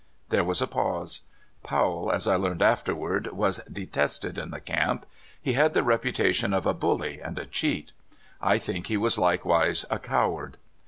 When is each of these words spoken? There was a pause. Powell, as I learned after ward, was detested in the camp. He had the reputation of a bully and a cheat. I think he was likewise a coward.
There 0.29 0.43
was 0.43 0.63
a 0.63 0.67
pause. 0.67 1.21
Powell, 1.61 2.11
as 2.11 2.25
I 2.25 2.35
learned 2.35 2.63
after 2.63 2.95
ward, 2.95 3.27
was 3.33 3.59
detested 3.71 4.35
in 4.39 4.49
the 4.49 4.59
camp. 4.59 5.05
He 5.39 5.53
had 5.53 5.75
the 5.75 5.83
reputation 5.83 6.55
of 6.55 6.65
a 6.65 6.73
bully 6.73 7.19
and 7.19 7.37
a 7.37 7.45
cheat. 7.45 7.93
I 8.41 8.57
think 8.57 8.87
he 8.87 8.97
was 8.97 9.19
likewise 9.19 9.85
a 9.91 9.99
coward. 9.99 10.57